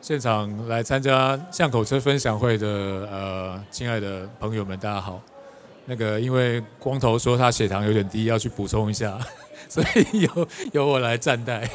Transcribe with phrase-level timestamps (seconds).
[0.00, 2.66] 现场来参加巷口车分享会的
[3.10, 5.20] 呃，亲爱的朋友们，大家好。
[5.84, 9.18] 那个因为光头说他血糖有点低，要去补充一下，
[9.68, 11.68] 所以由由我来站代。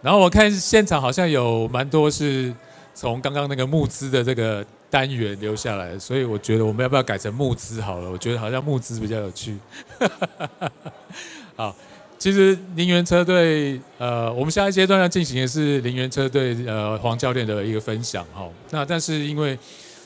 [0.00, 2.54] 然后我看现场好像有蛮多是
[2.94, 8.08] 从刚刚那个募资的这个单元留下来，所以我觉得我们要不要改成募资好了？
[8.08, 9.58] 我觉得好像募资比较有趣。
[11.56, 11.74] 好。
[12.18, 18.48] 其实林园车队，呃，我们下一阶段要进行的是林园车队，呃，黄教练的一个分享哈。
[18.70, 19.56] 那但是因为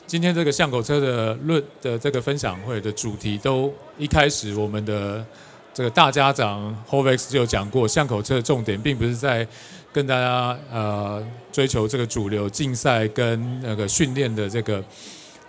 [0.05, 5.25] 今天这个巷口车的论的这个分享会的主题，都一开始我们的
[5.73, 9.47] 这个大家长 Hovex 就有讲过，巷口车的重点并不是在
[9.91, 14.83] 跟大家呃追求这个主流竞赛跟那个训练的这个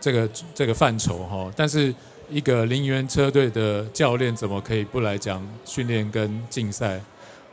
[0.01, 1.95] 这个这个范畴哈，但是。
[2.35, 7.01] 一个零元车队的教练怎么可以不来讲训练跟竞赛？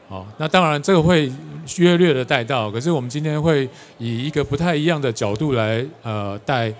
[0.09, 1.31] 好，那当然这个会
[1.77, 6.73] 略略的带到，可是我们今天会以一个不太一样的角度来呃带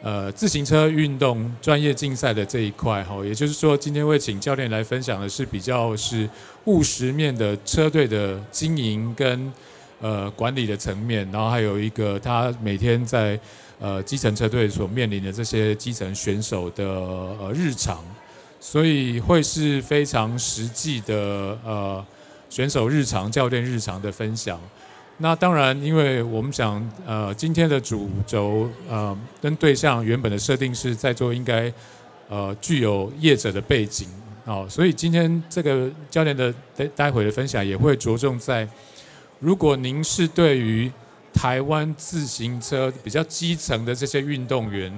[0.00, 6.30] 呃自行车运动专业竞赛的这一块哈，也就是说今天会请教练来分享的是比较是
[6.66, 9.52] 务实面的车队的经营跟
[10.00, 13.36] 呃管理的层面，然后还有一个他每天在。
[13.80, 18.02] 呃，基层车队所面临的这些基层选手的呃日常，
[18.60, 22.04] 所以会是非常实际的呃
[22.48, 24.60] 选手日常、教练日常的分享。
[25.18, 31.72] 那当然，因为我们想呃今天的主轴呃跟对象原本的设定是在座应该
[32.28, 34.08] 呃具有业者的背景
[34.44, 38.68] 哦，所以今天这个教练的待待会的分享也会着重在，
[39.38, 40.90] 如果您是对于
[41.34, 44.90] 台湾自行车比较基层的这些运动员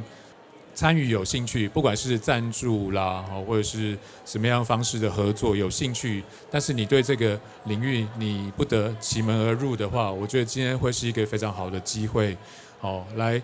[0.75, 12.37] 参与有兴趣，不管是赞助啦，或者是什么样方式的合作有兴趣，但是你对这个领域你不得其门而入的话，我觉得今天会是一个非常好的机会，
[12.78, 13.41] 好，来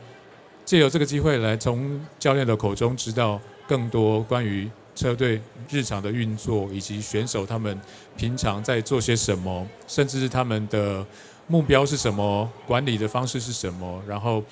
[0.65, 5.41] 借由这个机会来从教练的口中知道更多关于车队
[5.71, 7.81] 日常的运作，以及选手他们
[8.17, 11.05] 平常在做些什么，甚至是他们的。
[11.47, 12.49] 目标是什么？
[12.67, 14.03] 管理的方式是什么？
[14.07, 14.43] 然后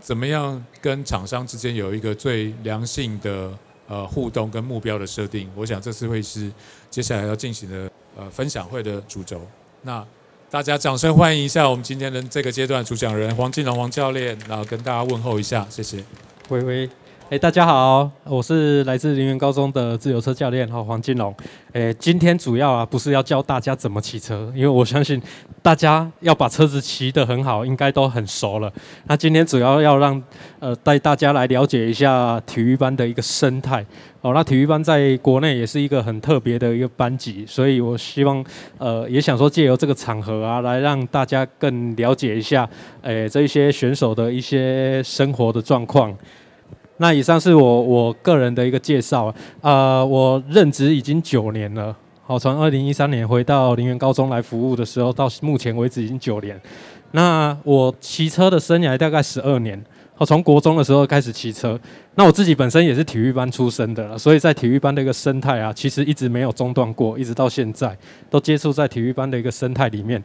[0.00, 3.50] 怎么样跟厂商之间有一个最良性的
[3.86, 5.48] 呃互动跟目标的设定？
[5.54, 6.50] 我想这次会是
[6.90, 9.40] 接下来要进行的呃分享会的主轴。
[9.82, 10.04] 那
[10.50, 16.04] 大家掌声欢迎一下我们今天的这个阶段主讲人黄金龙黄教练，然后跟大家问候一下，谢谢。
[16.50, 16.90] 微微。
[17.32, 21.34] 哎，大家好，我是来自林园高中的自由车教练哈黄金龙。
[21.72, 25.18] 哎，今天主要啊不是要教大家怎么骑车，因为我相信
[25.62, 28.70] 大家要把车子骑得很好，应该都很熟了。
[29.06, 30.22] 那今天主要要让
[30.58, 33.82] 呃带大家来了解一下体育班的一个生态。
[34.20, 38.44] 哦，那体育班在国内也是一个很特别的一个班级，所以我希望
[38.76, 42.68] 呃也想说借由这个场合啊，来让大家更了解一下，
[43.00, 46.14] 哎这一些选手的一些生活的状况。
[46.98, 49.26] 那以上是我我个人的一个介绍
[49.60, 56.60] 啊、呃，我任职已经九年了，好，从二零一三年回到林园高中来服务的时候，到目前为止已经九年。
[57.10, 59.82] 那我骑车的生涯大概十二年，
[60.14, 61.78] 好，从国中的时候开始骑车。
[62.14, 67.96] 那我自己本身也是体育班出身的了，所以在体育班的一个生态啊，其实一直没有中断过，一直到现在
[68.30, 70.22] 都接触在体育班的一个生态里面。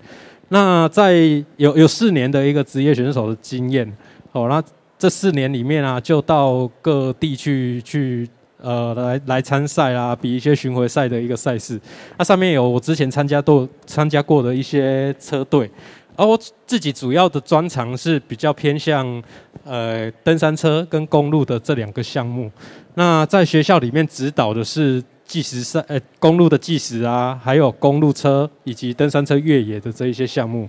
[0.50, 1.16] 那在
[1.56, 3.92] 有有四年的一个职业选手的经验，
[4.32, 4.62] 好，那。
[5.00, 8.28] 这四年里面啊，就到各地去去
[8.60, 11.80] 呃来来参赛啦，比一些巡回赛的一个赛事。
[12.18, 15.70] 那上面有我之前参加过参加过的一些车队，
[16.16, 19.22] 而我自己主要的专长是比较偏向
[19.64, 22.52] 呃登山车跟公路的这两个项目。
[22.96, 30.68] 那在学校里面指导的是计时赛，呃公路的计时啊，还有公路车以及登山车越野的这一些项目。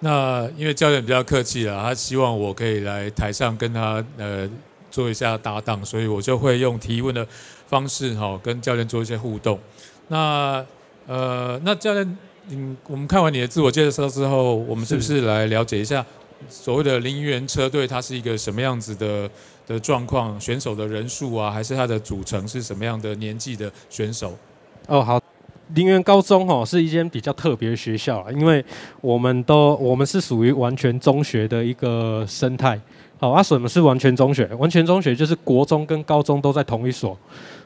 [0.00, 4.48] 那因为教练比较客气了，他希望我可以来台上跟他呃
[4.90, 7.26] 做一下搭档，所以我就会用提问的
[7.66, 9.58] 方式哈跟教练做一些互动。
[10.06, 10.64] 那
[11.06, 12.18] 呃那教练，
[12.50, 16.06] 嗯，我们看完你的自我介绍之后，我们是不是来了解一下
[16.48, 19.28] 所谓的零元车队它是一个什么样子的
[19.66, 20.40] 的状况？
[20.40, 24.38] 选手的人数啊，还是它的组成是什么样的年纪的选手？
[24.86, 25.27] 哦，好。
[25.74, 28.64] 林园高中哦，是一间比较特别的学校，因为
[29.00, 32.80] 我们都我们是属于完全中学的一个生态。
[33.20, 34.46] 好，啊，什么是完全中学？
[34.58, 37.18] 完全中学就是国中跟高中都在同一所，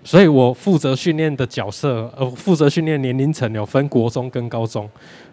[0.02, 4.88] 所以我负责训练的角色，呃，负责训练年龄层有分国中跟高中。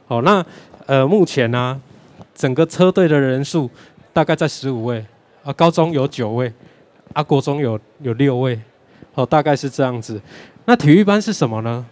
[0.07, 0.45] 好，那
[0.86, 1.80] 呃，目前呢，
[2.36, 3.69] 整个车队的人数
[4.12, 5.06] 大概在十五位，
[5.44, 6.51] 啊，高中有九位，
[7.13, 8.60] 啊，国中有有六位，
[9.13, 10.21] 好，大概是这样子。
[10.66, 11.86] 那体育班是什么呢？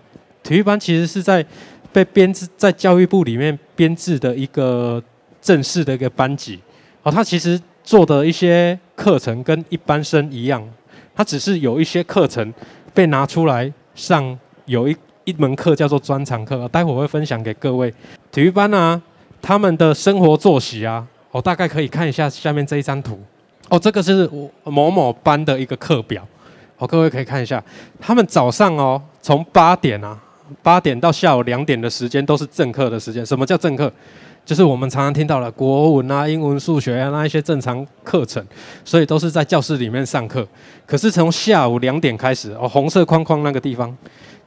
[0.48, 1.46] 体育班其实是在
[1.92, 5.04] 被编制在教育部里面编制的一个
[5.42, 6.58] 正式的一个班级。
[7.04, 10.66] 哦，他其实做的一些课程跟一般生一样，
[11.14, 12.54] 他只是有一些课程
[12.94, 14.96] 被拿出来上，有一
[15.26, 17.94] 一门课叫做专长课，待会我会分享给各位。
[18.32, 19.02] 体育班啊，
[19.42, 23.22] 他们的生活作息啊，我、哦、大概可以看一下下面这一张图。
[23.68, 24.30] 哦，这个是
[24.64, 26.26] 某某班的一个课表，
[26.78, 27.62] 哦，各位可以看一下，
[28.00, 30.18] 他们早上哦，从八点啊，
[30.62, 33.26] 八点到下午两点的时间都是正课的时间。
[33.26, 33.92] 什么叫正课？
[34.46, 38.42] 就是我们常常听到了国文啊、英文、数学啊那一些正常课程，
[38.86, 40.48] 所以都是在教室里面上课。
[40.86, 43.94] 可是从下午两点开始，哦，红色框框那个地方，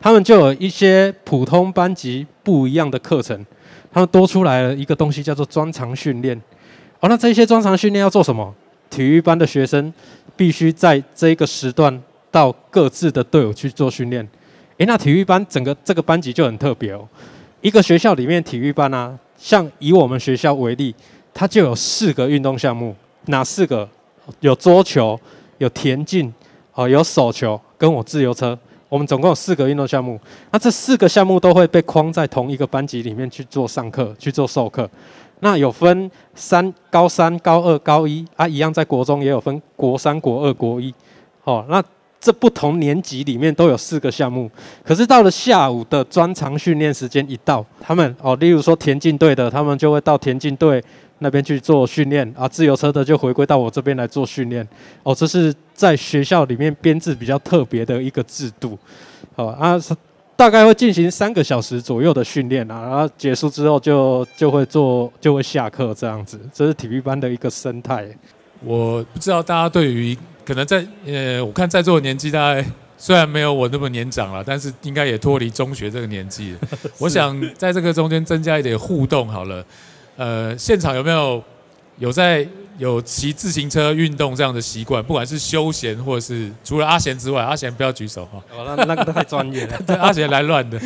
[0.00, 3.44] 他们就有一些普通班级不一样的课程，
[3.92, 6.34] 他们多出来了一个东西叫做专长训练。
[7.00, 8.54] 哦，那这些专长训练要做什么？
[8.88, 9.92] 体育班的学生
[10.34, 14.26] 必须在这一个时段到各自的队伍去做训练。
[14.80, 17.06] 诶，那体育班整个这个班级就很特别哦。
[17.60, 20.94] 一个学校里面体育班啊，像以我们学校为例，
[21.34, 22.96] 它就有四个运动项目。
[23.26, 23.86] 哪四个？
[24.40, 25.20] 有桌球，
[25.58, 26.32] 有田径，
[26.72, 28.58] 哦，有手球，跟我自由车。
[28.88, 30.18] 我们总共有四个运动项目。
[30.50, 34.88] 那这四个项目都会被框在同一个班级里面去做上课，去做授课。
[35.40, 40.94] 那有分三高三、高二、高一啊，一样在国中也有分国三、国二、国一。
[41.44, 41.84] 哦，那
[42.20, 44.50] 这不同年级里面都有四个项目。
[44.84, 50.82] 可是到了下午的专长训练时间一到，他们哦，例如说田径队的，他们就会到田径队
[51.18, 54.66] 那边去做训练啊；自由车的就回归到我这边来做训练。
[55.02, 58.78] 哦，这是在学校里面编制比较特别的一个制度。
[59.36, 59.80] 哦啊。
[60.36, 68.08] 大概会进行三个小时左右的训练啊，然后结束之后就就会做就会下课这样子，这是体育班的一个生态。
[68.64, 72.64] 我不知道大家对于可能在呃，我看在座的年纪大概
[72.96, 76.58] 虽然没有我那么年长了，但是应该也脱离中学这个年纪了。
[76.98, 79.64] 我想在这个中间增加一点互动好了。
[80.16, 81.42] 呃，现场有没有
[81.98, 82.46] 有在？
[82.78, 88.42] 有骑自行车运动这样的习惯，不管是休闲或者是除了阿贤之外，阿贤不要举手哈。
[88.56, 90.80] 哦，那那个太专业了， 对阿贤来乱的。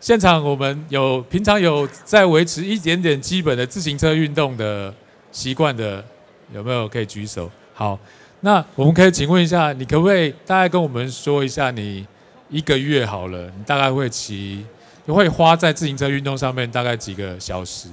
[0.00, 4.92] 现场我们有平常有在维持一点点基本的自行车运动的
[5.30, 6.04] 习惯的，
[6.52, 7.50] 有没有可以举手？
[7.74, 7.98] 好，
[8.40, 12.06] 那我们可以请问一下，你可不可以大概跟我们说一下，你
[12.48, 14.64] 一个月好了，你大概会骑，
[15.04, 17.88] 你会花在自行车运动上面大概几个小时？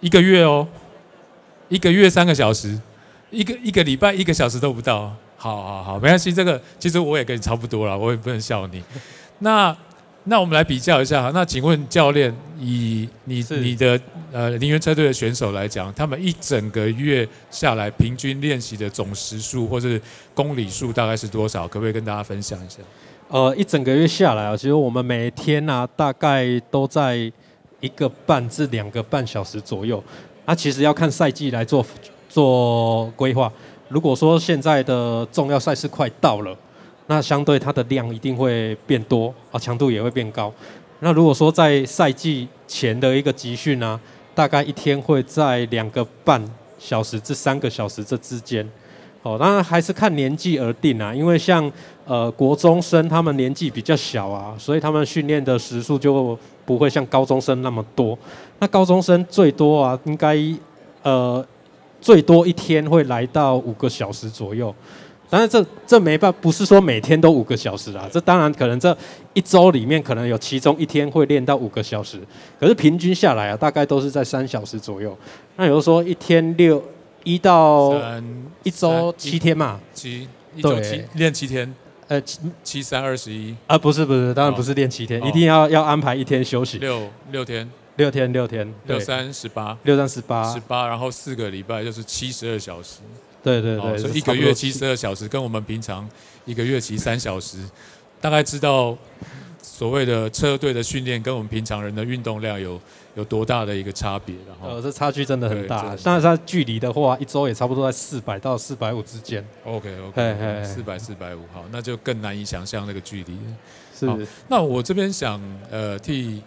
[0.00, 0.66] 一个月哦。
[1.72, 2.76] 一个月三个小时，
[3.30, 5.14] 一个一个礼拜一个小时都不到。
[5.36, 8.82] 好好好，没关系，这个其实我也跟你差不多了，我也不能笑你。
[9.38, 9.72] 那
[10.24, 11.30] 那我们来比较一下哈。
[11.32, 13.98] 那请问教练，以你你的
[14.32, 20.00] 呃林园车队的选手来讲，他们一整个月下来平均练习的总时数或是
[20.34, 21.66] 公里数大概是多少？
[21.66, 22.78] 可不可以跟大家分享一下？
[23.28, 27.16] 呃，一整个月下来啊，其实我们每天啊大概都在
[27.80, 30.02] 一个半至两个半小时左右。
[30.44, 31.84] 啊其实要看赛季来做
[32.28, 33.50] 做规划。
[33.88, 36.56] 如果说现在的重要赛事快到了，
[37.10, 40.52] 那相对它的量一定会变多啊，强度也会变高。
[41.00, 44.00] 那如果说在赛季前的一个集训呢，
[44.32, 46.40] 大概一天会在两个半
[46.78, 48.64] 小时至三个小时这之间。
[49.22, 51.70] 哦，当然还是看年纪而定啊，因为像
[52.04, 58.16] 呃国中生他们年纪比较小啊，所以他们训练的时数就不会像高中生那么多。
[58.60, 60.38] 那高中生最多啊，应该
[61.02, 61.44] 呃
[62.00, 64.72] 最多一天会来到五个小时左右。
[65.30, 68.08] 当然这这没办法，不是说每天都五个小时啊。
[68.12, 68.96] 这当然可能这
[69.32, 72.18] 一周里面可能有其中一天会练到五个小时，
[72.58, 75.16] 可是平均下来啊，大概都是在三小时左右。
[75.56, 76.82] 那有的说一天六
[77.22, 77.94] 一到
[78.64, 81.74] 一周七天嘛，七一周七练七天，
[82.08, 87.70] 呃七七三二十一啊，不是不是，当然不是练七天，一定要要安排一天休息，六六天。
[87.96, 93.00] 六天，六天，六三十八，六三十八，十八，然后四个礼拜就是七十二小时。
[93.42, 96.08] 对对对，所以一个月七十二小时，跟我们平常
[96.44, 97.58] 一个月骑三小时，
[98.20, 98.96] 大概知道
[99.62, 102.80] 所谓的车队的训练跟我们平常人的运动量有
[103.14, 104.34] 有多大的一个差别。
[104.46, 105.96] 然后，呃，这差距真的很大。
[106.04, 109.44] 但是它距离的话，一周也差不多在四百到四百五之间。
[109.64, 113.38] OK OK，四百四百五，好，那就更难以想象那个距离。
[113.98, 114.26] 是。
[114.48, 116.42] 那我这边想呃替。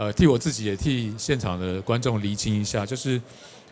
[0.00, 3.20] 呃，替我自己也替现场的观众厘清一下，就是，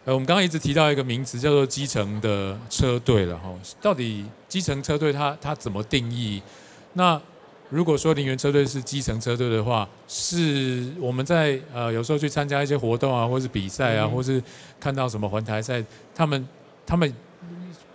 [0.06, 6.40] 呃，我们刚刚一直提到一个名词叫做基层的车队了哈，到底基层车队它它怎么定义？
[6.92, 7.20] 那
[7.70, 14.40] 如果说林园车队是基层车队的话，是我们在呃有时候去参加一些活动啊，或是比赛啊，或是
[14.78, 15.84] 看到什么环台赛，
[16.14, 16.48] 他们
[16.86, 17.12] 他们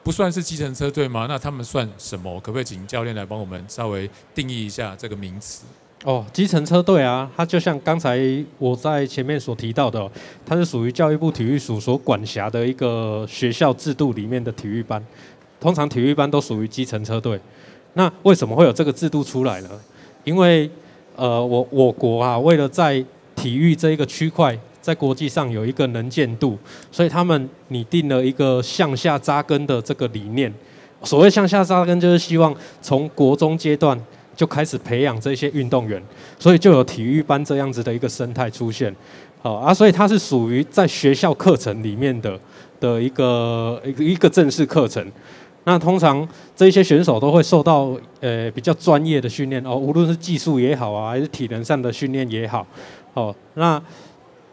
[0.03, 1.27] 不算是基层车队吗？
[1.29, 2.37] 那他们算什么？
[2.41, 5.63] 可不可以请教练来帮我们稍微定义一下这个名词？
[6.03, 8.19] 哦，基层车队啊，它就像刚才
[8.57, 10.09] 我在前面所提到的，
[10.43, 15.03] 它是属于教育部体育署所管辖的一个学校制度里面的体育班。
[15.59, 17.39] 通常体育班都属于基层车队。
[17.93, 19.69] 那为什么会有这个制度出来呢？
[20.23, 20.67] 因为
[21.15, 23.03] 呃，我我国啊，为了在
[23.35, 26.57] 体育这一个区块在国际上有一个能见度，
[26.91, 30.51] 所以他们拟定了一个向下扎根的这个理念。
[31.03, 33.99] 所谓向下扎根，就是希望从国中阶段
[34.41, 36.01] 就开始培养这些运动员，
[36.39, 38.91] 所以就有体育班这样子的一个生态出现。
[39.43, 42.39] 好啊，所以它是属于在学校课程里面的
[42.79, 45.05] 的一个一个一个正式课程。
[45.65, 52.65] 那通常这些选手都会受到呃比较专业的训练哦，无论是技术也好啊，还是体能上的训练也好，
[53.13, 53.79] 哦，那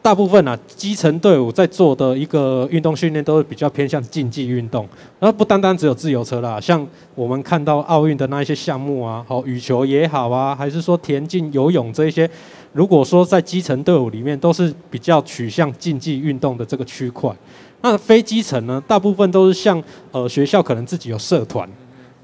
[0.01, 4.89] 大部分啊基层队伍在做的一个运动训练都是比较偏向竞技运动，
[5.19, 12.31] 然后不单单只有自由车啦，像我们看到奥运的那一些项目啊，好羽球也好啊，还是说田径、游泳这一些，
[12.73, 17.35] 如果说在基层队伍里面都是比较取向竞技运动的这个区块。
[17.81, 21.69] 那非基层呢，大部分都是像呃学校可能自己有社团，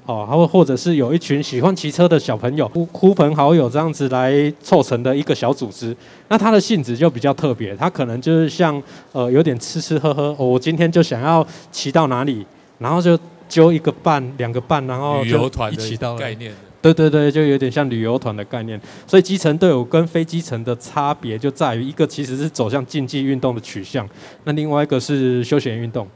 [0.06, 5.96] 哦，或或者是有一群喜欢骑车的小朋友呼呼朋好友这样子来凑成的一个小组织。
[6.28, 8.82] 那它的性质就比较特别，它可能就是像
[9.12, 12.44] 呃有点吃吃喝喝，哦，我今天就想要骑到哪里，
[12.78, 13.18] 然后就
[13.49, 16.52] 揪一个伴两个伴，然后就一起到概念。
[16.82, 24.06] 对对对，就有点像旅游团的概念，所以基层队伍跟非基层的差别就在于一个其实是走向竞技运动的取向，
[24.44, 26.06] 那另外一个是休闲运动。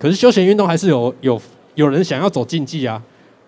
[0.00, 1.40] 可是休闲运动还是有有
[1.76, 3.00] 有人想要走竞技啊，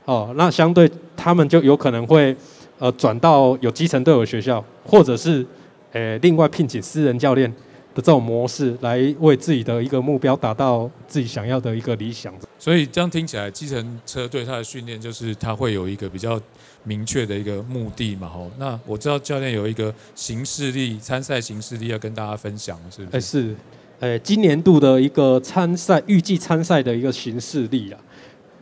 [0.09, 2.35] 哦，那相对他们就有可能会
[2.79, 5.45] 呃转到有基层队伍的学校，或者是
[5.93, 7.51] 呃另外聘请私人教练
[7.95, 8.01] 的。
[8.01, 16.41] 这种模式来为自己的一个目标达到自己想要的一个理想，所以这样听起来，基层车队他的训练就是他会有一个比较
[16.85, 18.29] 明确的一个目的嘛？
[18.29, 23.17] 吼，那我知道教练有一个行事历参赛行事历要跟大家分享，是不是？
[23.17, 23.57] 哎，是，
[24.01, 27.99] 哎，今年度的一个参赛预计参赛的一个形式力啊。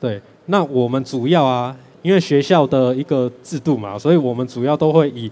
[0.00, 5.30] 对，那我们主要啊，因为学校的一个制度嘛，所以我们主要都会以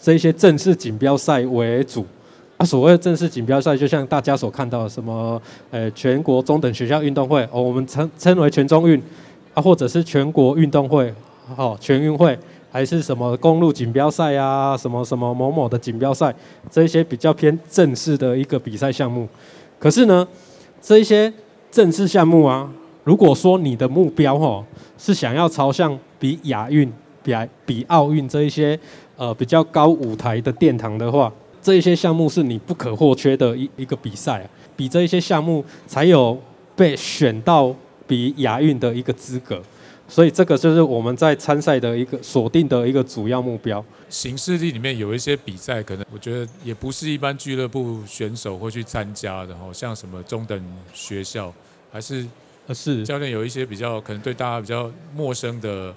[0.00, 2.04] 这些正式锦标赛为主。
[2.64, 5.40] 所谓正式锦标赛，就像大家所看到的，什么
[5.72, 9.02] 呃全国中等学校运动会，哦，我们称称为全中运，
[9.52, 11.12] 啊，或者是全国运动会，
[11.56, 12.38] 哦，全运会，
[12.70, 16.32] 还是什么公路锦标赛啊，什么什么某某的锦标赛，
[16.70, 19.28] 这一些比较偏正式的一个比赛项目。
[19.80, 20.26] 可是呢，
[20.80, 21.32] 这一些
[21.72, 22.70] 正式项目啊，
[23.04, 24.64] 如果说你的目标哦
[24.96, 26.92] 是想要朝向比亚运、
[27.22, 27.32] 比
[27.64, 28.78] 比奥运这一些
[29.16, 31.32] 呃比较高舞台的殿堂的话。
[31.60, 36.36] 这一些项目是你不可或缺的一一个比赛啊，比这一些项目才有
[36.74, 37.72] 被选到
[38.04, 39.62] 比亚运的一个资格，
[40.08, 43.84] 所以这个就是我们在参赛的一个锁定的一个主要目标。
[44.08, 50.60] 行事历里面有一些比赛，可能我觉得也不是一般俱乐部选手会去参加的，哦，像什么中等
[50.92, 51.54] 学校，
[51.92, 52.26] 还是
[52.66, 55.94] 呃是教练有一些比较可能对大家比较陌生的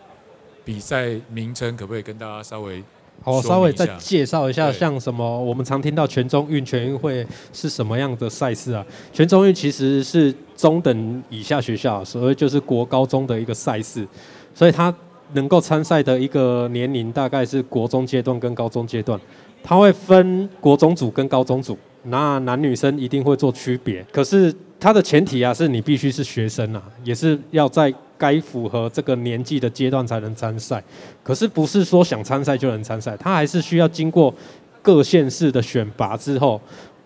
[0.64, 2.84] 比赛名称，可不可以跟大家稍微？
[3.24, 8.86] 好，我稍微再介绍一下，像什么我们常听到全中运、全运会是什么样的赛事啊？
[9.14, 14.06] 全中运其实是中等以下学校，所谓就是国高中的一个赛事，
[14.54, 14.94] 所以它
[15.32, 19.18] 能够参赛的一个年龄大概是国中阶段跟高中阶段，
[19.64, 27.94] 它会分国中组跟高中组，那男女生一定会做区别，可是它的前提啊是你必须是学生啊，也是要在。
[28.18, 30.82] 该符合这个年纪的阶段才能参赛，
[31.22, 34.34] 可是不是说想参赛就能参赛，它还是需要经过
[34.82, 36.60] 各县市的选拔之后，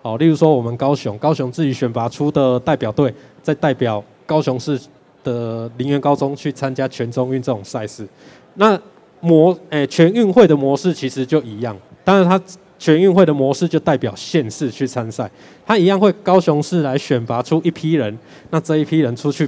[0.03, 4.79] 好，例如说我们高雄，高雄自己选拔出的代表队，再代表高雄市
[5.23, 8.07] 的林园高中去参加全中运这种赛事。
[8.53, 8.79] 那
[9.19, 12.39] 模诶、全运会的模式其实就一样，当然它
[12.79, 15.29] 全运会的模式就代表县市去参赛，
[15.65, 18.17] 他一样会高雄市来选拔出一批人，
[18.49, 19.47] 那这一批人出去。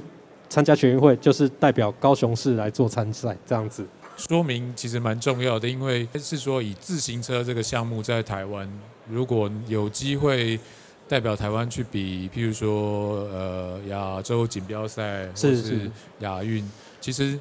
[0.50, 8.69] 参加全运会就是代表高雄市来做参赛，这样子说明其实蛮重要的，因为是说以自行车这个项目在台湾，
[9.09, 10.59] 如果有机会
[11.07, 16.69] 代表台湾去比，譬如说呃亚洲锦标赛或是亚运，
[17.00, 17.39] 其实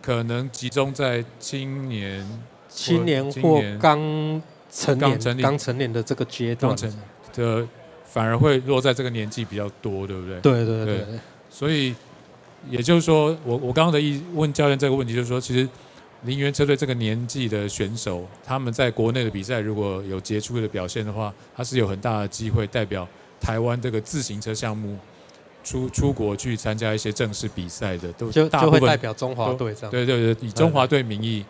[0.00, 2.26] 可能集中在今年、
[2.68, 6.74] 青年或刚成年、刚成年的这个阶段
[7.34, 7.68] 的，
[8.04, 10.40] 反而会落在这个年纪比较多，对不对？
[10.40, 11.06] 对对对，对，
[11.48, 11.94] 所以。
[12.70, 15.68] 也就是说，我我刚刚的意问教练这个问题，就是说，其实
[16.22, 23.04] 林园车队这个年纪的选手，他们在国内的比赛如果有杰出的表现的话，他是有很大的机会代表
[23.40, 24.96] 台湾这个自行车项目
[25.64, 29.90] 出出国去参加一些正式比赛的，都就就会代表中华队这样。
[29.90, 31.44] 对对对，以中华队名义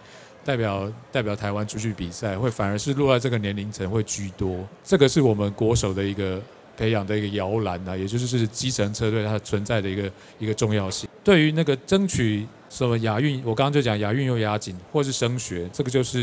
[0.45, 4.67] 代表代表台湾出去比赛，会反而是落在这个年龄层会居多。
[4.83, 6.41] 这个是我们国手的一个
[6.77, 11.09] 培养的一个摇篮啊，也就是是基层车队它存在的一个一个重要性。
[11.23, 16.21] 对于那个争取什么亚运，我刚刚就讲亚运又亚锦，或是升学，这个就是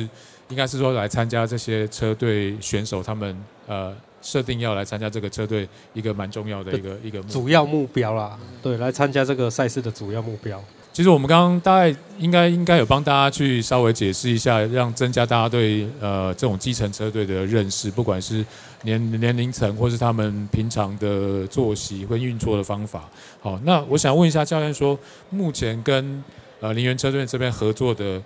[0.50, 8.38] 应该是说来参加这些车队选手他们呃设定要来参加这个车队一个蛮重要的一个一个主要目标啦。
[8.62, 10.62] 对，来参加这个赛事的主要目标。
[10.92, 18.46] 其实我们刚刚大概应该应该有帮大家去稍微解释一下，让增加大家对呃这种基层车队的认识，不管是
[18.84, 23.08] 年年龄层或是他们平常的作息跟运作的方法。
[23.40, 24.98] 好，那我想问一下教练说，
[25.30, 26.22] 目前跟
[26.60, 28.22] 呃林园车队这边合作的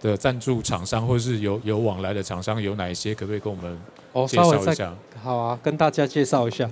[0.00, 3.14] 的赞助厂商或者是有有往来的厂商有哪一些？
[3.14, 3.78] 可不可以跟我们
[4.26, 4.92] 介绍一下？
[5.22, 6.68] 好啊，跟大家介绍一下。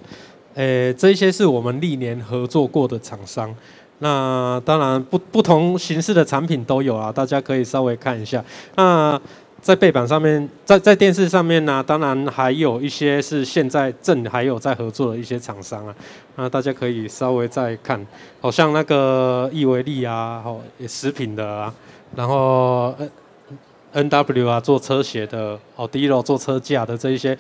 [0.55, 3.55] 诶，这些是我们历年合作过的厂商。
[3.99, 8.45] 那当然不不同形式的产品都有啊，大家可以稍微看一下。
[8.75, 9.19] 那
[9.63, 15.95] 在背板上面，在在电视上面呢，当然还有一些是现在正还有在合作的一些厂商啊。
[16.37, 18.07] 那大家可以稍微再看，
[18.41, 21.75] 好像那个易维利啊，哦，食品的啊，
[22.15, 23.11] 然后 N
[23.93, 27.37] N W 啊做车鞋的，哦，Diro 做车架的这一些。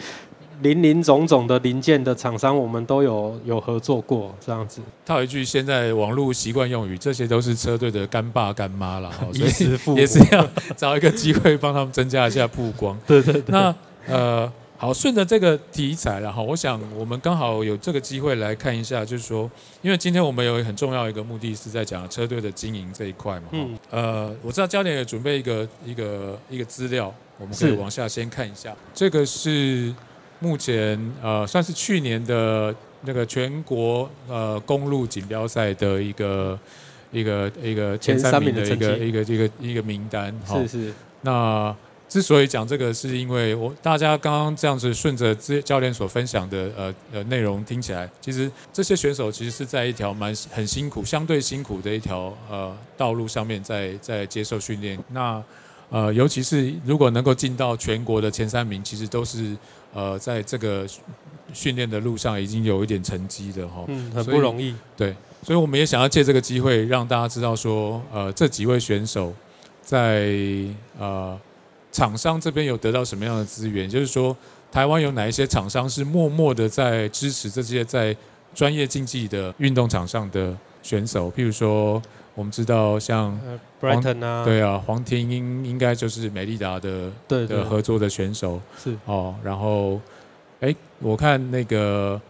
[0.62, 4.80] 林林总总的零件的厂商，我们都有有合作过，这样子。
[5.04, 12.98] 套一句现在网络习惯用语，这些都是车队的干爸干妈了， 衣食父母也是要找一个机会帮他们增加一下曝光。
[13.06, 13.44] 对对对。
[13.48, 13.75] 那
[14.06, 19.50] 呃，好，顺着这个题材了哈，我想我们刚好有这个机会来看一下，就是说，
[19.82, 23.48] 因为今天我们有很重要一个目的是在讲车队的经营这一块嘛。
[23.52, 23.78] 嗯。
[23.90, 28.75] 呃，我知道教练也准备一个一个一个资料，我们可以往下先看一下。
[28.94, 29.94] 这个是。
[30.38, 36.59] 目前呃算是去年的那个全国呃公路锦标赛的一个
[37.12, 40.35] 一个一个前三名的一个一个一个一个名单。
[40.47, 40.93] 是是。
[41.23, 41.75] 那
[42.09, 54.99] 之所以讲这个，是因为我大家刚刚这样子顺着教练所分享的呃呃内容听起来，其实这些选手其实是在一条蛮很辛苦、相对辛苦的一条呃道路上面在在接受训练。
[55.10, 55.43] 那
[55.91, 59.56] 呃尤其是如果能够进到全国的前三名，其实都是。
[59.97, 60.87] 呃，在这个
[61.54, 64.75] 训练的路上已经有一点成绩的哈，嗯，很不容易。
[64.95, 69.32] 对，所以我们也想要借这个机会让大家知道说，呃，这几位选手
[69.80, 70.37] 在
[70.99, 71.41] 呃
[71.91, 74.37] 厂商这边有得到什么样的资源，就是说
[74.71, 78.15] 台湾有哪一些厂商是默默的在支持这些在
[78.54, 80.54] 专业竞技的运动场上的
[80.86, 82.00] 选手，譬如说。
[82.36, 83.34] 我们知道像，
[83.80, 89.34] 像 Brighton 啊，对啊，黄廷英应该就是美利达的对的合作的选手是哦。
[89.42, 89.99] 然后，
[90.60, 92.20] 哎，我看那个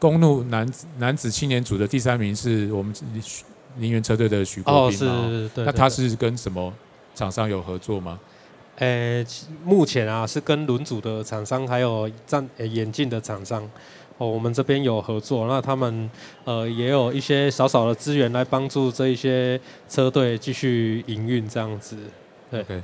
[0.00, 2.92] 公路男子男子青年组的第三名是我们
[3.76, 5.14] 林园车队的许国斌嘛？
[5.14, 5.64] 哦，是，对。
[5.64, 6.74] 那他是跟什么
[7.14, 8.18] 厂商有合作吗？
[8.78, 9.24] 呃，
[9.64, 13.62] 目前啊是跟轮组的厂商，还有站眼镜的厂商。
[14.20, 16.10] 哦，我们这边有合作，那他们
[16.44, 21.96] 呃也有一些少少的资源来帮助这一些车队继续营运这样子。
[22.50, 22.82] 对，okay.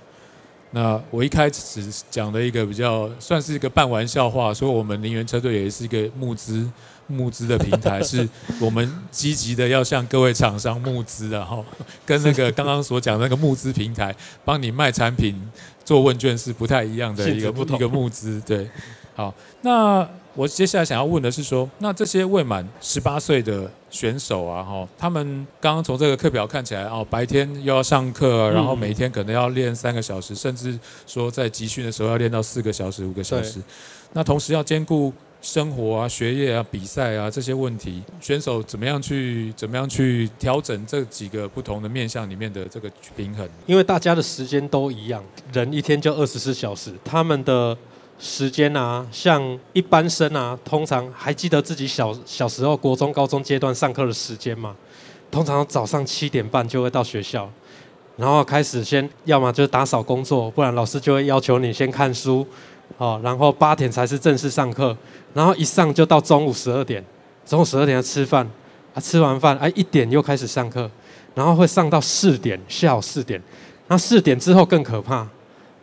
[0.70, 6.70] 那我一开始讲的一个比较算是一个半玩笑话，说我们林园车队也是一个募资
[7.06, 8.26] 募资的平台， 是
[8.58, 11.62] 我们积极的要向各位厂商募资的哈，
[12.06, 15.38] 跟那个刚刚所讲那个募资平台帮你卖产品
[15.84, 18.40] 做问卷是不太一样的一个一个募资。
[18.46, 18.68] 对，
[19.16, 20.08] 好，那。
[20.36, 25.24] 我接下来想要问的是说，那这些未满十八岁的选手啊，哈，他们
[25.58, 33.62] 刚刚从这个课表看起来，哦，白天又要上课，然后每天可能要练三个小时，甚至说在集训的时候要练到四个小时、五个小时。
[34.12, 43.48] 那同时要兼顾生活啊、学业啊、比赛啊这些问题，选手怎么样去怎么样去调整这几个不同的面向里面的这个平衡？
[43.64, 47.74] 因为大家的时间都一样，人一天就二十四小时，他们的。
[48.18, 54.74] 时间啊，像一般生啊，通常还记得自己小小时候国中、高中阶段上课的时间吗？
[55.30, 57.50] 通常早上七点半就会到学校，
[58.16, 62.46] 然后开始先要么就是打扫工作，不然老师就会要求你先看书，
[62.96, 64.96] 哦，然后八点才是正式上课，
[65.34, 67.04] 然后一上就到中午十二点，
[67.44, 68.48] 中午十二点要吃饭，
[68.94, 70.90] 啊，吃完饭哎一点又开始上课，
[71.34, 73.42] 然后会上到四点，下午四点，
[73.88, 75.28] 那四点之后更可怕，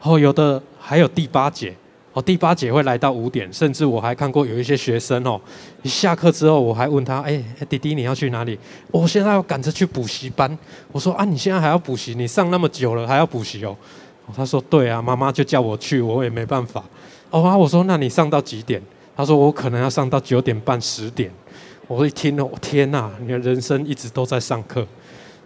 [0.02, 1.76] 哦，有的还有第八节。
[2.14, 5.42] 哦，第八节会来到五点，甚至我还看过有一些学生哦，
[5.82, 8.58] 一下课之后我还问他，哎，弟弟你要去哪里？
[8.92, 10.56] 我现在要赶着去补习班。
[10.92, 12.14] 我说啊，你现在还要补习？
[12.14, 13.76] 你上那么久了还要补习哦？
[14.36, 16.84] 他说对啊，妈妈就叫我去，我也没办法。
[17.32, 18.80] 哦啊，我说那你上到几点？
[19.18, 21.32] 他说我可能要上到九点半十点。
[21.88, 24.86] 我一听哦，天哪，你的人生一直都在上课。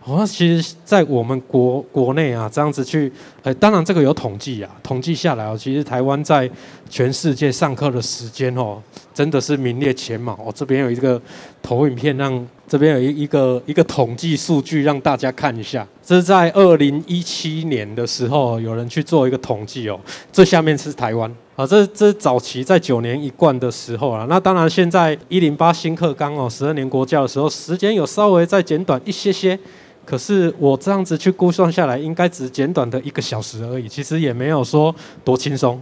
[0.08, 3.12] 哦，其实，在我们国国内啊，这样子去，
[3.43, 6.50] 呃，当然这个有统计啊，统计下来哦，其实台湾在
[6.89, 8.82] 全世界上课的时间哦，
[9.13, 10.39] 真的是名列前茅。
[10.41, 11.22] 我、哦、这边有一个
[11.62, 15.86] 投影片让，让这边有一一个一个统计数据让大家看一下。
[16.02, 20.00] 这是在二零一七年的时候，有人去做一个统计哦。
[20.32, 29.60] 这下面是台湾啊，这这早期在九年一贯的时候啊，那当然现在一零八新课纲哦，十二年国教的时候，时间有稍微再减短一些些。
[30.08, 35.82] 可是我这样子去估算下来，应该只简短的一个小时而已，其实也没有说多轻松，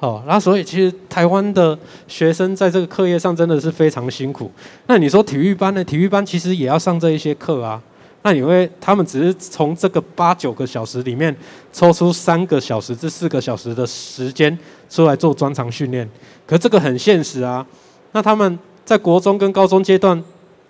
[0.00, 1.78] 好，那所以其实台湾的
[2.08, 4.50] 学生在这个课业上真的是非常辛苦。
[4.88, 5.84] 那你说体育班呢？
[5.84, 7.80] 体育班其实也要上这一些课啊。
[8.22, 11.34] 那你会他们只是从这个八九个小时里面
[11.72, 16.10] 抽出三个小时至四个小时的时间出来做专长训练，
[16.44, 17.64] 可这个很现实啊。
[18.10, 20.20] 那他们在国中跟高中阶段。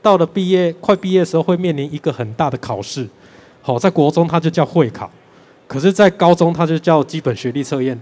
[0.02, 3.08] 到了毕业快毕业的时候，会面临一个很大的考试。
[3.62, 5.10] 好，在国中它就叫会考，
[5.66, 8.00] 可是，在高中它就叫基本学历测验。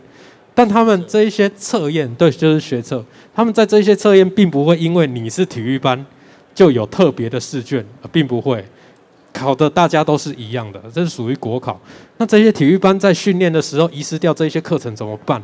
[0.55, 3.05] 但他们这一些测验，对，就是学测。
[3.35, 6.05] 他们在这些测验，并不会因为你是体育班
[6.55, 8.65] 就有特别的试卷，并不会
[9.33, 11.81] 考的大家都是一样的，这是属于国考。
[12.17, 15.41] 那这些体育班在训练的时候遗失掉这些课程怎么办？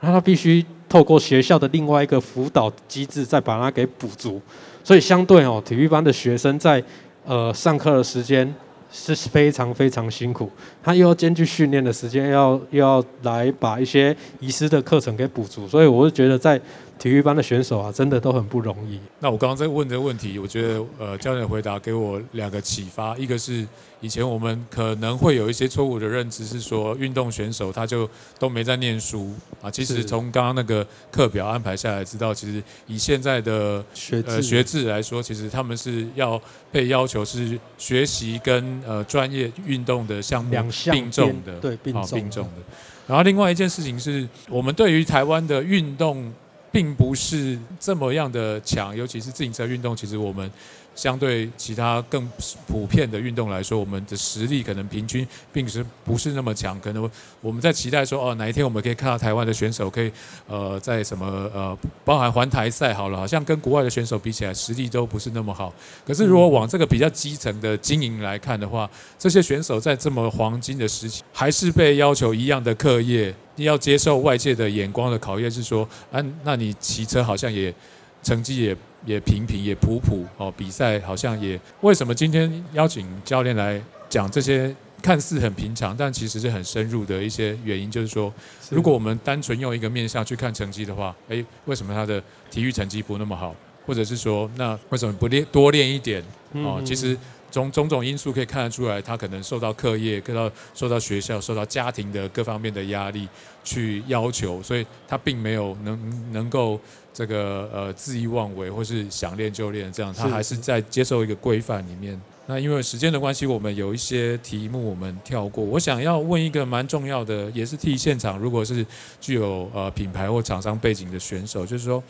[0.00, 4.40] 那他必须透过学校的另外一个辅导机制，再把它给补足。
[4.84, 6.80] 所以相对哦，体育班的学生在
[7.24, 8.54] 呃上课的时间
[8.92, 10.48] 是非常非常辛苦，
[10.80, 16.60] 他又要兼具训练的时间，要又要来把一些遗失的课程给补足，所以我就觉得在。
[16.98, 18.98] 体育班的选手啊，真的都很不容易。
[19.18, 23.16] 那我刚刚在问这个问题，我觉得呃，教练的回答给我两个启发。
[23.18, 23.66] 一个是
[24.00, 29.70] 以前我们可能会有一些错误的认知，是说运动选手他就都没在念书啊。
[29.70, 36.40] 其实从刚刚那个课表安排下来，知道其实以现在的学呃学制来说，其实他们是要
[36.72, 40.50] 被要求是学习跟呃专业运动的项目
[40.90, 42.62] 并重的，对，并重并重的。
[43.06, 46.32] 然后另外一件事情是我们对于台湾的运动。
[46.74, 49.94] 并不是这么样的强，尤其是自行车运动。
[49.94, 50.50] 其实我们
[50.94, 52.28] 相对其他更
[52.66, 56.80] 普遍的运动来说，我们的实力可能平均并不是不是那么强。
[56.80, 60.10] 可能我们在期待说，哦，哪一天我们可以看到台湾的选手可以
[60.46, 65.72] 呃在什么呃，包含环台赛好了，好像跟国外的选手比起来，实力都不是那么好。
[66.06, 73.34] 可是如果往这个比较基层的经营来看的话，这些选手在这么黄金的时期，还是被要求一样的课业。
[73.56, 77.72] 你要接受外界的眼光的考验，是说，啊，那你骑车好像也
[78.20, 81.58] 成绩也也平平，也普普哦，比赛好像也。
[81.80, 87.90] 为什么今天邀请教练来讲这些看似很平常，但其实是很深入的一些原因？
[87.90, 88.32] 就是说，
[88.70, 93.54] 如果我们单纯用一个面向去看成绩的话，诶，为什么他的体育成绩不那么好？
[93.86, 96.22] 或者是说，那为什么不练多练一点？
[96.52, 97.16] 哦，其实。
[97.54, 103.28] 从种种因素可以看得出来，他可能受到课业、受到受到学校、受到家庭的各方面的压力
[103.62, 106.80] 去要求，所以他并没有能能够
[107.12, 112.20] 这个呃恣意妄为，或是想练就练这样，他还是在接受一个规范里面。
[112.46, 115.64] 那因为时间的关系，我们有一些题目我们跳过。
[115.64, 118.84] 我想要问一个蛮重要的，也是替现场如果是
[119.20, 122.02] 具有呃品牌或厂商背景的选手，就是说，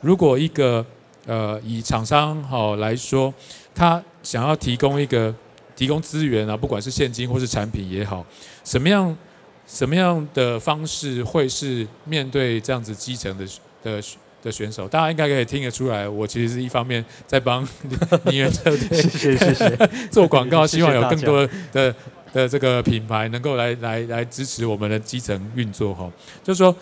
[0.00, 0.82] 如果一个
[1.26, 3.34] 呃以厂商好来说。
[3.76, 5.32] 他想要提供一个
[5.76, 8.24] 提供资源啊，不管是现金或是产品也好，
[8.64, 9.14] 什么样
[9.66, 13.44] 什么样的方式会是面对这样子基层的
[13.82, 14.02] 的
[14.42, 14.88] 的选手？
[14.88, 17.62] 大家应该可以听得出来，我其实是一方面在帮
[18.24, 21.94] 林源车队谢谢谢谢 做广告，希望有更多的
[22.32, 26.10] 的这个品牌能够来来来支持我们的基层运作哈。
[26.42, 26.74] 就是说，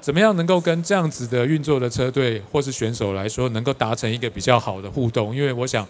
[0.00, 5.36] 怎么样能够跟这样子的运作的车队或是选手来说，能够达成一个比较好的互动？
[5.36, 5.86] 因为我想。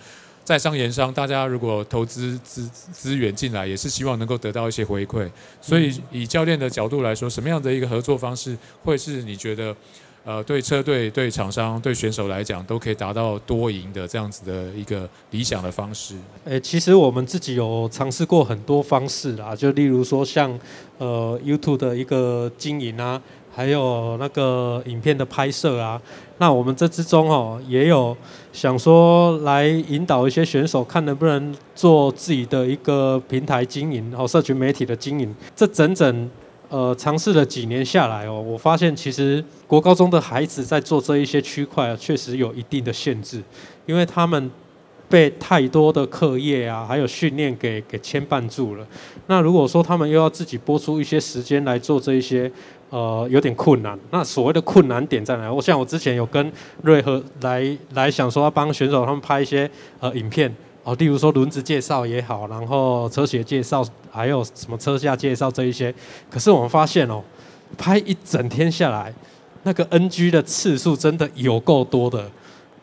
[0.50, 5.30] 在商言商，大家如果投资资资源进来，也是希望能够得到一些回馈。
[5.60, 9.72] 所以以教练的角度来说，什么样的一个合作方式，会是你觉得，
[10.24, 16.16] 呃，对车队、对厂商、对选手来讲，都可以达到多赢的这样子的一个理想的方式？
[16.46, 20.58] 诶，其实我们自己有尝试过很多方式啦，就例如说像
[20.98, 23.22] 呃 YouTube 的一个经营啊。
[23.52, 26.00] 还有那个影片的拍摄啊，
[26.38, 28.16] 那我们这之中哦，也有
[28.52, 35.34] 想说来引导一些选手，看能不能做自己的一个平台经营，然后，社群媒体的经营。
[35.54, 36.30] 这整整
[36.68, 43.42] 呃尝试了几年下来哦，我发现其实国高中的孩子在做这一些区块啊，确实有一定的限制，
[43.86, 44.50] 因为他们
[45.10, 48.86] 被太多的课业啊，还有训练给给牵绊住了。
[49.26, 52.50] 那如果说他们又要自己拨出一些时间来做这一些。
[52.92, 53.96] 呃，有点困难。
[54.10, 55.48] 那所谓的困难点在哪？
[55.48, 59.70] 我像我之前有跟瑞和来来想说要帮选手他们拍一些
[60.00, 65.94] 呃影片，哦，例如说轮子介绍也好，然后车鞋介绍，还有什么车架介绍这一些。
[66.28, 67.22] 可是我们发现哦，
[67.78, 69.14] 拍一整天下来，
[69.62, 72.28] 那个 NG 的次数真的有够多的。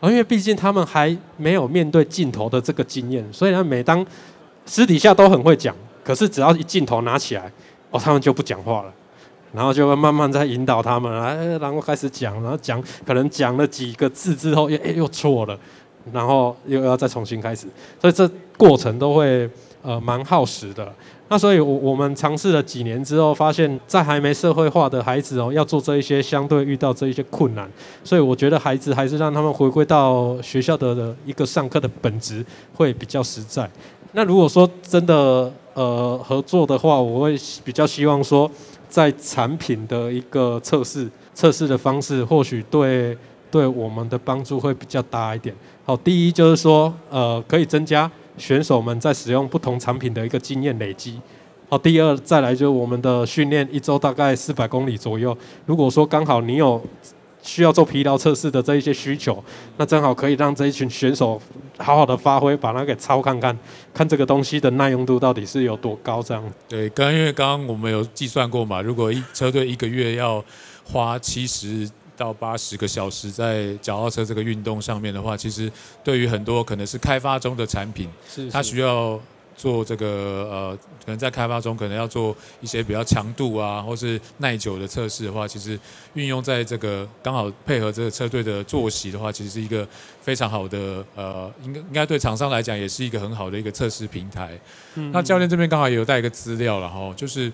[0.01, 4.05] 因为毕竟他们还没有面对镜头的这个经验，所以呢，每当
[4.65, 7.51] 私底下都很会讲，可是只要一镜头拿起来，
[7.89, 8.93] 哦，他们就不讲话了。
[9.53, 15.57] 然后就会慢慢在引导他们，哎，然后开始讲，然后讲，可能讲了几个字之后，又又错了，
[16.11, 17.65] 然后又要再重新开始，
[17.99, 19.49] 所以这过程都会
[19.81, 20.93] 呃蛮耗时的。
[21.29, 27.69] 那所以，我我们尝试了几年之后，发现，在还没社会化的孩子哦，要做这一些，相对遇到这一些困难，
[28.03, 33.69] 所以我觉得孩子还是让他们回归到学校的的一个上课的本质会比较实在。
[34.13, 38.49] 那如果说真的呃合作的话，我会比较希望说。
[38.89, 43.15] 在产品的一个测试，测试的方式或许对
[43.51, 45.53] 对我们的帮助会比较大一点。
[45.83, 51.19] 好，第一就是说，呃，可以增加选手们在使用不同产品的一个经验累积。
[51.69, 55.37] 好，第二再来就是我们的训练一周大概四百公里左右。
[55.65, 56.81] 如果说刚好你有。
[57.43, 59.41] 需要做疲劳测试的这一些需求，
[59.77, 61.41] 那正好可以让这一群选手
[61.77, 63.57] 好好的发挥，把它给操看看，
[63.93, 66.21] 看这个东西的耐用度到底是有多高。
[66.21, 66.43] 这样。
[66.67, 70.43] 对，刚因为刚刚我们有计算过嘛，如果一车队一个月要
[70.83, 75.71] 花七十到八十个小时在脚踏车这个运动上面的话，其实
[76.03, 79.17] 对于很多可能是开发中的产品，是是它需要。
[79.57, 85.79] 做这个呃，可能在开发中可能要做一些比较强度啊，或是耐久的测试的话，其实
[86.13, 89.87] 运用在这个刚好配合这个车队的作息的话，其实是一个
[90.21, 94.51] 非常好的呃，应该应该对厂商来讲也是一个很好的一个测试平台。
[94.93, 97.51] 嗯嗯，那教练这边刚好也有带一个资料了哈，就是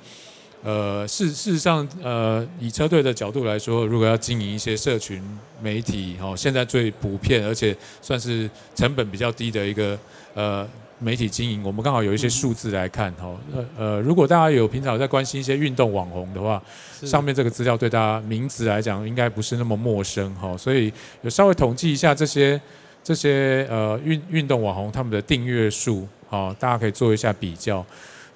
[0.63, 5.21] 呃事事实上呃以车队的角度来说，如果要经营一些社群
[5.62, 9.97] 媒体哦，现在最普遍而且算是成本比较低的一个
[10.34, 10.67] 呃。
[10.99, 13.36] 媒体经营，我们刚好有一些数字来看哈。
[13.54, 16.63] 呃呃，如果大家有平常在关心一些运动网红的话，
[17.02, 20.56] 上面这个资料对大家名字来讲应该不是那么陌生哈。
[20.56, 22.62] 所以有稍微统计一下这些
[23.04, 27.86] 这些呃运运动网红他们的订阅数，哦，大家可以做一下比较。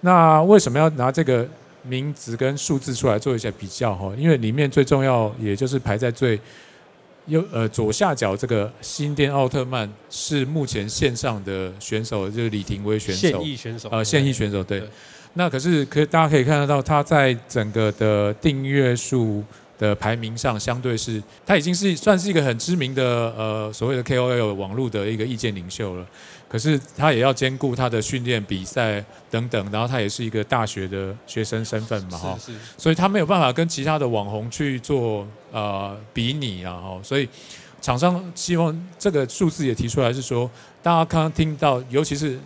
[0.01, 1.47] 那为什么要拿这个
[1.87, 4.13] 名字跟数字出来做一下比较哈？
[4.17, 6.39] 因为里面最重要，也就是排在最。
[7.29, 13.27] 右呃左下角这个新店奥特曼是目前线上的选手，就是李廷威选手。
[13.27, 13.89] 现役选手。
[13.91, 14.79] 呃，现役选手对。
[14.79, 14.89] 对
[15.33, 19.43] 那可是可大家可以看得到，他在整个的订阅数
[19.77, 23.03] 的排名上，相对是，他已经是算是一个很知名的
[23.37, 26.07] 呃所谓的 KOL 网络的一个意见领袖了。
[26.49, 32.39] 可是他也要兼顾他的训练、比赛等等，然后他也是一个大学的学生身份嘛，哈，
[32.77, 37.27] 所以他没有办法跟其他的网红去做呃比拟啊，哈，所以
[37.81, 40.49] 厂商希望这个数字也提出来，是说
[40.81, 42.39] 大家刚刚听到，尤其是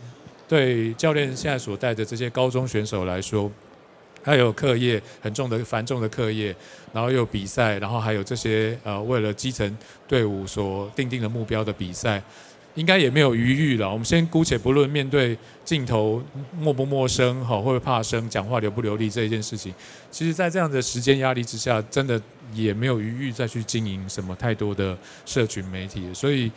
[0.47, 3.51] 对教练现在所带的这些高中选手来说，
[4.23, 6.55] 还有课业很重的繁重的课业，
[6.91, 12.19] 然后又有比赛，然后还有这些呃为了基层队伍所定定的目标的比赛。
[12.75, 13.91] 应该也没有余裕了。
[13.91, 16.21] 我们先姑且不论面对镜头
[16.57, 19.73] 陌不陌生，哈，会不会怕生，讲话流不流利这一件事情。
[20.09, 22.19] 其实，在这样的时间压力之下，真的
[22.53, 26.13] 也没有余裕再去经营什么太多的社群媒体。
[26.13, 26.49] 所以，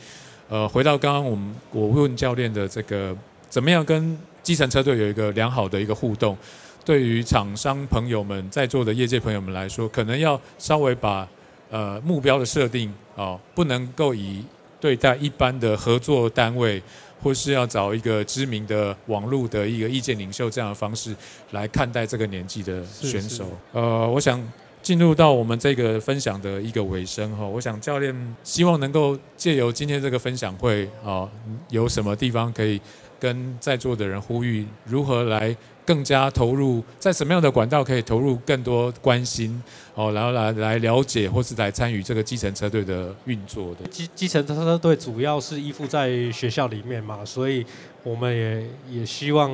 [0.48, 3.16] 呃，回到刚刚我们我问教练的这个，
[3.48, 6.38] 怎么样跟基层车队有一个良好的一个互动？
[6.85, 11.29] 对于厂商朋友们在座的业界朋友们来说，可能要稍微把
[11.70, 14.44] 呃目标的设定啊，不能够以。
[14.85, 16.83] 对待一般的合作单位，
[17.23, 21.16] 或是要找一个知名的网络的一个意见领袖这样的方式
[21.53, 23.47] 来看待这个年纪的选手。
[23.73, 24.38] 呃，我想
[24.83, 31.27] 进入到我们这个分享的一个尾声哈，我想教练希望能够借由今天这个分享会啊，
[31.70, 32.79] 有什么地方可以
[33.18, 39.62] 跟在座的人呼吁，如何来更加投入，在什么样的管道可以投入更多关心
[39.94, 43.87] 哦，然后来来了解或是来参与这个基层车队的运作的。
[43.88, 47.64] 基基层车队主要是依附在学校里面嘛，所以
[48.03, 49.50] 我们也也希望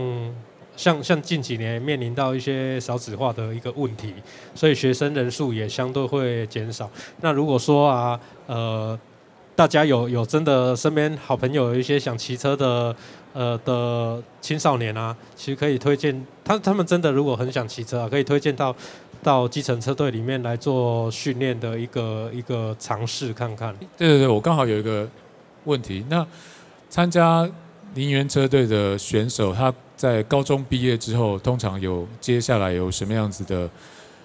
[0.77, 4.15] 像像近几年面临到一些少子化的一个问题，
[4.55, 6.89] 所以学生人数也相对会减少。
[7.21, 8.99] 那如果说啊，呃，
[9.61, 12.97] 大家有有真的身边好朋友有一些想骑车的。
[13.33, 18.75] 呃的青少年啊，其实可以推荐他，他们真的如果很想骑车啊，可以推荐到
[19.23, 23.73] 到基层车队里面来做训练的一个一个尝试看看。
[23.97, 25.09] 对对对，我刚好有一个
[25.63, 26.27] 问题，那
[26.89, 27.49] 参加
[27.95, 33.71] 林园车队的选手，他在高中毕业之后，通常有接下来有什么样子的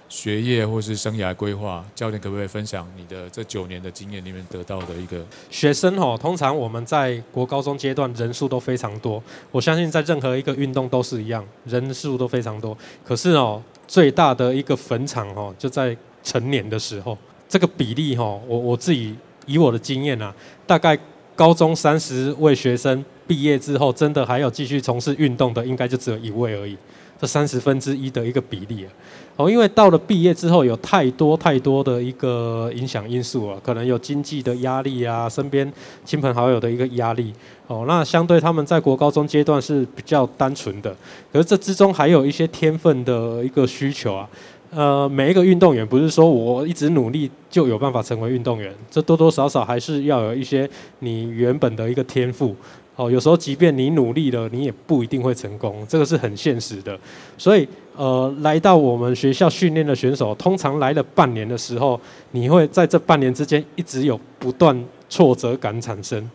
[0.07, 6.17] 学业或是生涯规划，教练可不可以分享你的这九年的经验里面得到的一个学生哦？
[6.19, 12.77] 通常我们在国高中阶段人数都非常多，我相信在任何一个运动都是一样，人数都非常多。
[13.03, 17.17] 可是哦，最大的一个坟场哦，就在成年的时候，
[17.49, 19.15] 这个比例哦，我我自己
[19.47, 20.33] 以我的经验啊，
[20.67, 20.97] 大概
[21.35, 26.77] 高中三十位学生毕业之后，真的还有继续从事运动的，应该就只有一位而已。
[27.19, 28.91] 这三十分之一的一个比例啊，
[29.37, 35.71] 哦，因为到了毕业之后，有太多太多的一个影响因素啊，可能有经济的压力啊，身边
[36.03, 37.33] 亲朋好友的一个压力，
[37.67, 40.93] 哦，那相对他们在国高中阶段是比较单纯的，
[41.31, 44.29] 可是这之中还有一些天分的一个需求啊，
[44.71, 52.53] 呃，每一个运动员不是说我一直努力就有办法成为运动员，这多多少少还是要有一些你原本的一个天赋。
[52.95, 56.97] 哦，有时候即便你努力了，你也不一定会成功，这个是很现实的。
[57.37, 61.99] 所以，呃，来到我们学校训练的选手，通常来了半年的时候，
[62.31, 66.29] 你会在这半年之间一直有不断挫折感产生。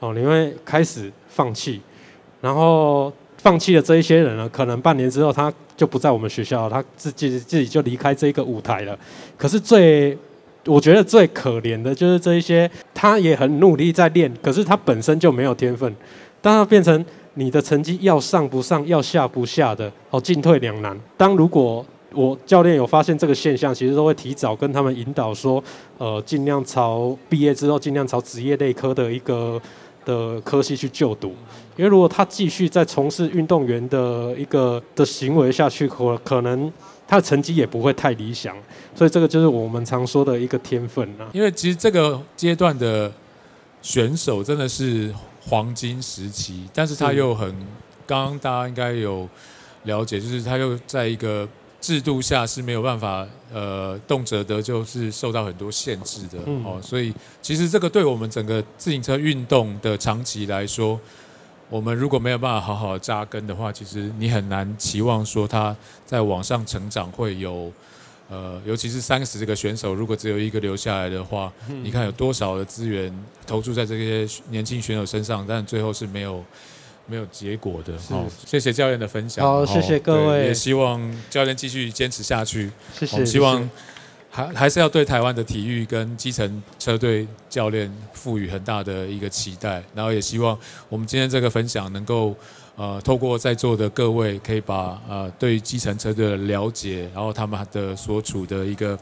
[0.00, 1.80] 哦，你会开始放弃，
[2.40, 8.98] 然后放弃了这一些人呢，可能半年之后他就不在我们学校，他自己自己就离开这个舞台了。
[9.36, 10.16] 可是最
[10.66, 15.90] 我觉得最可怜的就是这一些，他也很努力在练，可是他本身就没有天分，
[16.42, 17.02] 当他变成
[17.34, 20.98] 你的成绩要上不上，要下不下的，哦，进退两难。
[21.16, 25.62] 当如果我教练有发现这个现象，其实都会提早跟他们引导说，
[25.96, 29.58] 呃，尽量朝毕业之后尽量朝职业类科的一个
[30.04, 31.28] 的科系去就读，
[31.76, 36.70] 因为如果他继续在从事运动员的一个的行为下去，可可能。
[37.08, 38.54] 他的成绩也不会太理想，
[38.94, 41.26] 所以这个就是我们常说的一个天分啊。
[41.32, 43.10] 因为其实这个阶段的
[43.80, 47.50] 选手真的是黄金时期，但是他又很，
[48.06, 49.26] 刚刚大家应该有
[49.84, 51.48] 了解，就是他又在一个
[51.80, 56.78] 制度下是没有办法，呃，动辄的就是受到很多限制的哦。
[56.82, 61.00] 所以其实这个对我们整个自行车运动的长期来说。
[61.70, 65.76] 我们如果没有办法好好扎根的话，其实你很难期望说他
[66.06, 67.70] 在往上成长会有，
[68.30, 73.12] 呃，尤其是三十个选手，如果只有一个留下来的话，嗯、你看有多少的资源
[73.46, 76.42] 投注在这些年轻选手身上，但最后是没有
[77.06, 77.92] 没有结果的。
[78.08, 79.44] 好，谢谢教练的分享。
[79.44, 80.46] 好，谢谢各位。
[80.46, 82.70] 也希望教练继续坚持下去。
[82.98, 83.26] 谢谢。
[83.26, 83.68] 希望。
[84.30, 90.56] 还还是要对台湾的体育跟基层车队教练赋予很大的一个期待，然后也希望
[90.88, 92.36] 我们今天这个分享能够，
[92.76, 98.98] 呃，透过在座的各位，可以把呃对于基层车队的了解，然后他们的所处的一个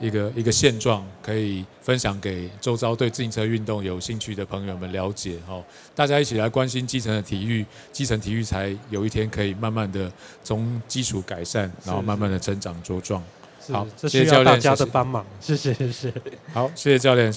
[0.00, 5.38] 一个一个现状，可以分享给周遭对自行车运动有兴趣的朋友们了解。
[5.46, 5.62] 哦，
[5.94, 10.10] 大家一起来关心基层的体育，基层体育才有一天可以慢慢的
[10.42, 13.22] 从基础改善，然后慢慢的成长茁壮。
[13.70, 16.12] 好，这需要大家的帮忙，谢谢谢谢。
[16.52, 17.32] 好，谢谢教练。